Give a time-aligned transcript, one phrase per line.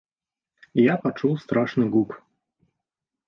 [0.79, 2.15] Я пачуў страшны гук.